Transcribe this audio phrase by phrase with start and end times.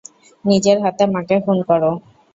[0.45, 1.81] নিজের হাতে মাকে খুন কর।